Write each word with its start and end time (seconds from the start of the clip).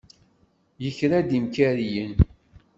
Yekra-d 0.83 1.29
imkariyen. 1.39 2.13